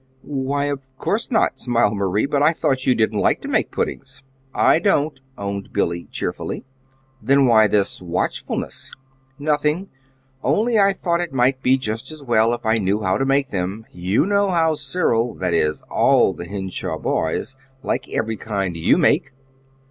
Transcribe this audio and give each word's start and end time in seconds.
"Why, 0.23 0.63
of 0.65 0.81
course 0.97 1.29
not," 1.29 1.59
smiled 1.59 1.95
Marie, 1.95 2.25
"but 2.25 2.41
I 2.41 2.53
thought 2.53 2.87
you 2.87 2.95
didn't 2.95 3.19
like 3.19 3.39
to 3.41 3.47
make 3.47 3.69
puddings." 3.69 4.23
"I 4.51 4.79
don't," 4.79 5.21
owned 5.37 5.71
Billy, 5.73 6.07
cheerfully. 6.09 6.65
"Then 7.21 7.45
why 7.45 7.67
this 7.67 8.01
watchfulness?" 8.01 8.89
"Nothing, 9.37 9.89
only 10.41 10.79
I 10.79 10.91
thought 10.91 11.21
it 11.21 11.33
might 11.33 11.61
be 11.61 11.77
just 11.77 12.11
as 12.11 12.23
well 12.23 12.51
if 12.55 12.65
I 12.65 12.79
knew 12.79 13.03
how 13.03 13.17
to 13.19 13.25
make 13.25 13.51
them. 13.51 13.85
You 13.91 14.25
know 14.25 14.49
how 14.49 14.73
Cyril 14.73 15.35
that 15.35 15.53
is, 15.53 15.81
ALL 15.91 16.33
the 16.33 16.45
Henshaw 16.45 16.97
boys 16.97 17.55
like 17.83 18.09
every 18.09 18.37
kind 18.37 18.75
you 18.75 18.97
make." 18.97 19.33